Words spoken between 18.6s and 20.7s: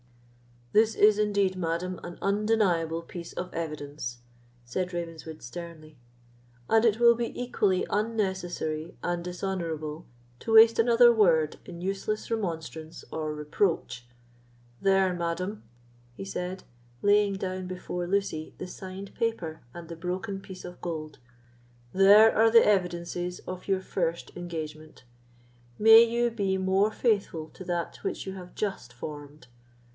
signed paper and the broken piece